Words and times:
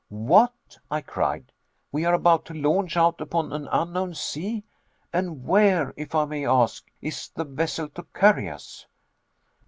"What!" 0.09 0.79
I 0.89 1.01
cried, 1.01 1.51
"we 1.91 2.05
are 2.05 2.13
about 2.15 2.43
to 2.45 2.55
launch 2.55 2.97
out 2.97 3.21
upon 3.21 3.53
an 3.53 3.67
unknown 3.71 4.15
sea; 4.15 4.63
and 5.13 5.45
where, 5.45 5.93
if 5.95 6.15
I 6.15 6.25
may 6.25 6.43
ask, 6.43 6.89
is 7.03 7.29
the 7.29 7.45
vessel 7.45 7.87
to 7.89 8.03
carry 8.15 8.49
us?" 8.49 8.87